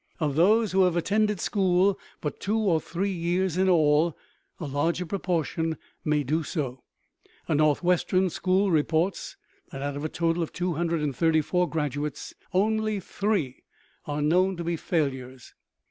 [0.19, 4.17] Of those who have attended school but two or three years in all,
[4.59, 6.81] a larger proportion may do so.
[7.47, 9.37] A northwestern school reports
[9.71, 13.61] that out of a total of 234 graduates only three
[14.07, 15.53] are known to be failures.